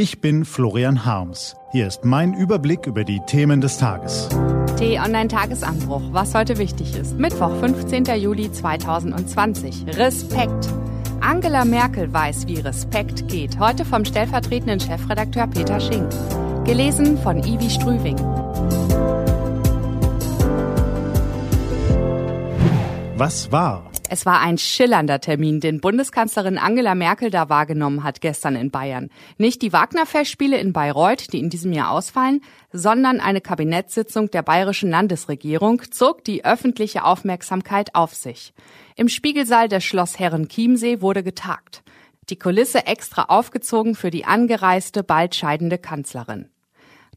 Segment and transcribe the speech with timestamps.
[0.00, 1.56] Ich bin Florian Harms.
[1.72, 4.28] Hier ist mein Überblick über die Themen des Tages.
[4.76, 7.18] T-Online-Tagesanbruch, was heute wichtig ist.
[7.18, 8.04] Mittwoch, 15.
[8.04, 9.86] Juli 2020.
[9.96, 10.68] Respekt.
[11.20, 13.58] Angela Merkel weiß, wie Respekt geht.
[13.58, 16.08] Heute vom stellvertretenden Chefredakteur Peter Schink.
[16.64, 18.18] Gelesen von Ivi Strüving.
[23.16, 23.90] Was war?
[24.10, 29.10] Es war ein schillernder Termin, den Bundeskanzlerin Angela Merkel da wahrgenommen hat gestern in Bayern.
[29.36, 32.40] Nicht die Wagner-Festspiele in Bayreuth, die in diesem Jahr ausfallen,
[32.72, 38.54] sondern eine Kabinettssitzung der bayerischen Landesregierung zog die öffentliche Aufmerksamkeit auf sich.
[38.96, 41.82] Im Spiegelsaal des Schloss Herrenchiemsee wurde getagt.
[42.30, 46.48] Die Kulisse extra aufgezogen für die angereiste, bald scheidende Kanzlerin.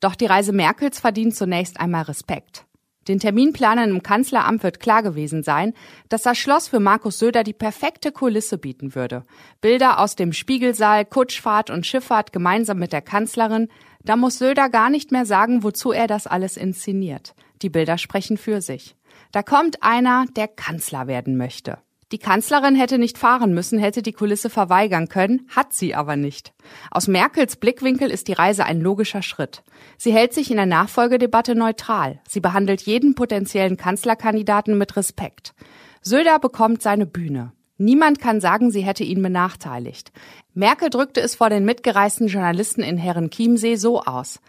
[0.02, 2.66] Doch die Reise Merkels verdient zunächst einmal Respekt.
[3.08, 5.74] Den Terminplanern im Kanzleramt wird klar gewesen sein,
[6.10, 9.24] dass das Schloss für Markus Söder die perfekte Kulisse bieten würde.
[9.60, 13.70] Bilder aus dem Spiegelsaal, Kutschfahrt und Schifffahrt gemeinsam mit der Kanzlerin,
[14.04, 17.34] da muss Söder gar nicht mehr sagen, wozu er das alles inszeniert.
[17.62, 18.96] Die Bilder sprechen für sich.
[19.32, 21.78] Da kommt einer, der Kanzler werden möchte.
[22.12, 26.54] Die Kanzlerin hätte nicht fahren müssen, hätte die Kulisse verweigern können, hat sie aber nicht.
[26.92, 29.64] Aus Merkels Blickwinkel ist die Reise ein logischer Schritt.
[29.98, 32.20] Sie hält sich in der Nachfolgedebatte neutral.
[32.28, 35.54] Sie behandelt jeden potenziellen Kanzlerkandidaten mit Respekt.
[36.02, 37.54] Söder bekommt seine Bühne.
[37.78, 40.12] Niemand kann sagen, sie hätte ihn benachteiligt.
[40.54, 44.42] Merkel drückte es vor den mitgereisten Journalisten in Herrenchiemsee so aus.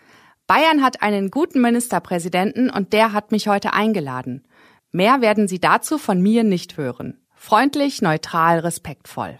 [0.49, 4.45] Bayern hat einen guten Ministerpräsidenten und der hat mich heute eingeladen.
[4.91, 7.22] Mehr werden Sie dazu von mir nicht hören.
[7.45, 9.37] Freundlich, neutral, respektvoll.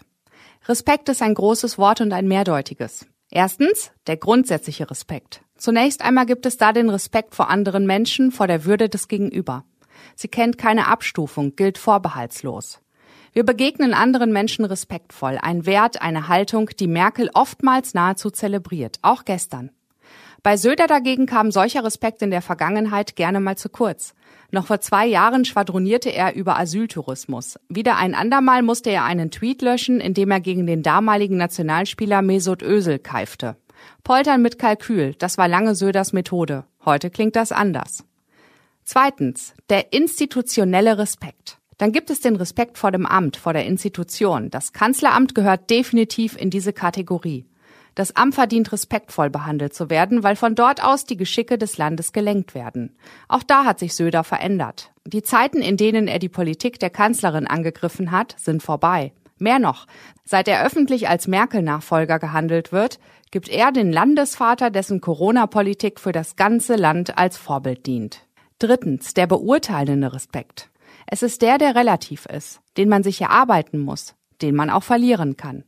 [0.67, 3.05] Respekt ist ein großes Wort und ein mehrdeutiges.
[3.31, 5.41] Erstens, der grundsätzliche Respekt.
[5.55, 9.63] Zunächst einmal gibt es da den Respekt vor anderen Menschen, vor der Würde des Gegenüber.
[10.17, 12.81] Sie kennt keine Abstufung, gilt vorbehaltslos.
[13.31, 19.23] Wir begegnen anderen Menschen respektvoll, ein Wert, eine Haltung, die Merkel oftmals nahezu zelebriert, auch
[19.23, 19.71] gestern.
[20.43, 24.13] Bei Söder dagegen kam solcher Respekt in der Vergangenheit gerne mal zu kurz.
[24.51, 27.57] Noch vor zwei Jahren schwadronierte er über Asyltourismus.
[27.69, 32.21] Wieder ein andermal musste er einen Tweet löschen, in dem er gegen den damaligen Nationalspieler
[32.21, 33.55] Mesut Özil keifte.
[34.03, 36.65] Poltern mit Kalkül, das war lange Söders Methode.
[36.83, 38.03] Heute klingt das anders.
[38.83, 41.57] Zweitens, der institutionelle Respekt.
[41.77, 44.49] Dann gibt es den Respekt vor dem Amt, vor der Institution.
[44.49, 47.45] Das Kanzleramt gehört definitiv in diese Kategorie.
[47.95, 52.11] Das Amt verdient respektvoll behandelt zu werden, weil von dort aus die Geschicke des Landes
[52.11, 52.95] gelenkt werden.
[53.27, 54.91] Auch da hat sich Söder verändert.
[55.05, 59.13] Die Zeiten, in denen er die Politik der Kanzlerin angegriffen hat, sind vorbei.
[59.37, 59.87] Mehr noch,
[60.23, 62.99] seit er öffentlich als Merkel-Nachfolger gehandelt wird,
[63.31, 68.25] gibt er den Landesvater, dessen Corona-Politik für das ganze Land als Vorbild dient.
[68.59, 70.69] Drittens, der beurteilende Respekt.
[71.07, 75.35] Es ist der, der relativ ist, den man sich erarbeiten muss, den man auch verlieren
[75.35, 75.65] kann.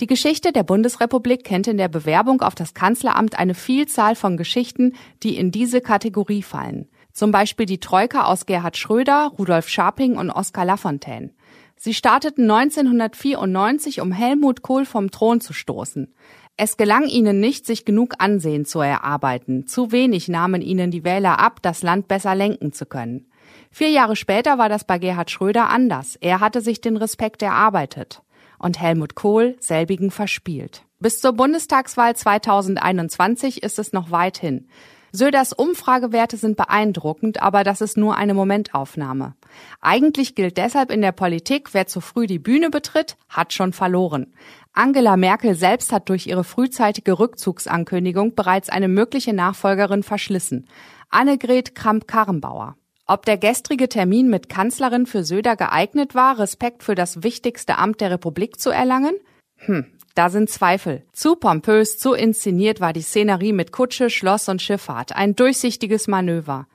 [0.00, 4.94] Die Geschichte der Bundesrepublik kennt in der Bewerbung auf das Kanzleramt eine Vielzahl von Geschichten,
[5.22, 6.88] die in diese Kategorie fallen.
[7.12, 11.30] Zum Beispiel die Troika aus Gerhard Schröder, Rudolf Scharping und Oskar Lafontaine.
[11.76, 16.12] Sie starteten 1994, um Helmut Kohl vom Thron zu stoßen.
[16.58, 19.66] Es gelang ihnen nicht, sich genug Ansehen zu erarbeiten.
[19.66, 23.30] Zu wenig nahmen ihnen die Wähler ab, das Land besser lenken zu können.
[23.70, 26.16] Vier Jahre später war das bei Gerhard Schröder anders.
[26.16, 28.22] Er hatte sich den Respekt erarbeitet
[28.58, 30.82] und Helmut Kohl selbigen verspielt.
[30.98, 34.68] Bis zur Bundestagswahl 2021 ist es noch weit hin.
[35.12, 39.34] Söders Umfragewerte sind beeindruckend, aber das ist nur eine Momentaufnahme.
[39.80, 44.34] Eigentlich gilt deshalb in der Politik, wer zu früh die Bühne betritt, hat schon verloren.
[44.74, 50.68] Angela Merkel selbst hat durch ihre frühzeitige Rückzugsankündigung bereits eine mögliche Nachfolgerin verschlissen.
[51.08, 52.76] Annegret Kramp-Karrenbauer.
[53.08, 58.00] Ob der gestrige Termin mit Kanzlerin für Söder geeignet war, Respekt für das wichtigste Amt
[58.00, 59.14] der Republik zu erlangen?
[59.58, 59.86] Hm,
[60.16, 61.04] da sind Zweifel.
[61.12, 65.14] Zu pompös, zu inszeniert war die Szenerie mit Kutsche, Schloss und Schifffahrt.
[65.14, 66.66] Ein durchsichtiges Manöver.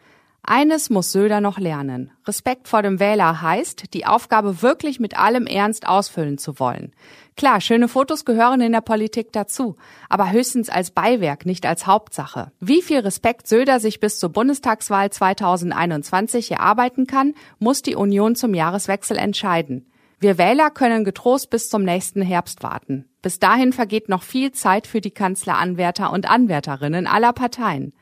[0.44, 2.12] Eines muss Söder noch lernen.
[2.26, 6.94] Respekt vor dem Wähler heißt, die Aufgabe wirklich mit allem Ernst ausfüllen zu wollen.
[7.38, 9.78] Klar, schöne Fotos gehören in der Politik dazu,
[10.10, 12.52] aber höchstens als Beiwerk, nicht als Hauptsache.
[12.60, 18.56] Wie viel Respekt Söder sich bis zur Bundestagswahl 2021 erarbeiten kann, muss die Union zum
[18.56, 19.92] Jahreswechsel entscheiden.
[20.20, 23.06] Wir Wähler können getrost bis zum nächsten Herbst warten.
[23.22, 27.94] Bis dahin vergeht noch viel Zeit für die Kanzleranwärter und Anwärterinnen aller Parteien.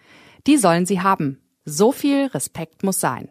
[0.48, 1.42] Die sollen sie haben.
[1.70, 3.30] So viel Respekt muss sein.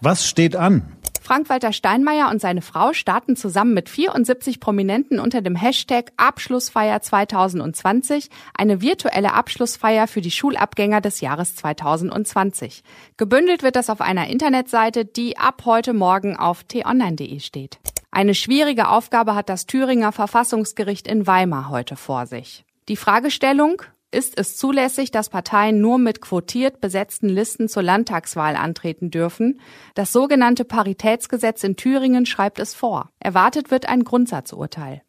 [0.00, 0.96] Was steht an?
[1.20, 8.30] Frank-Walter Steinmeier und seine Frau starten zusammen mit 74 Prominenten unter dem Hashtag Abschlussfeier 2020
[8.56, 12.82] eine virtuelle Abschlussfeier für die Schulabgänger des Jahres 2020.
[13.16, 17.78] Gebündelt wird das auf einer Internetseite, die ab heute Morgen auf t-online.de steht.
[18.10, 22.64] Eine schwierige Aufgabe hat das Thüringer Verfassungsgericht in Weimar heute vor sich.
[22.88, 23.82] Die Fragestellung,
[24.12, 29.60] ist es zulässig, dass Parteien nur mit quotiert besetzten Listen zur Landtagswahl antreten dürfen?
[29.94, 33.10] Das sogenannte Paritätsgesetz in Thüringen schreibt es vor.
[33.20, 35.02] Erwartet wird ein Grundsatzurteil.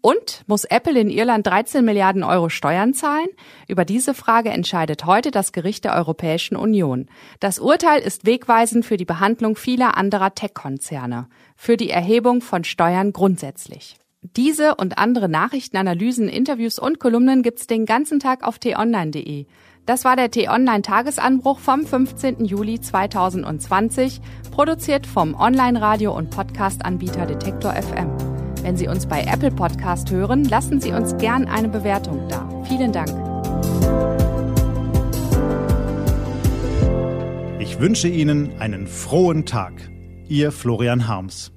[0.00, 3.26] Und muss Apple in Irland 13 Milliarden Euro Steuern zahlen?
[3.66, 7.10] Über diese Frage entscheidet heute das Gericht der Europäischen Union.
[7.40, 13.12] Das Urteil ist wegweisend für die Behandlung vieler anderer Tech-Konzerne, für die Erhebung von Steuern
[13.12, 13.96] grundsätzlich.
[14.22, 19.46] Diese und andere Nachrichtenanalysen, Interviews und Kolumnen gibt's den ganzen Tag auf t-online.de.
[19.86, 22.44] Das war der T-Online-Tagesanbruch vom 15.
[22.44, 24.20] Juli 2020,
[24.50, 28.10] produziert vom Online-Radio- und Podcast-Anbieter Detektor FM.
[28.62, 32.48] Wenn Sie uns bei Apple Podcast hören, lassen Sie uns gern eine Bewertung da.
[32.64, 33.08] Vielen Dank.
[37.60, 39.90] Ich wünsche Ihnen einen frohen Tag.
[40.28, 41.52] Ihr Florian Harms.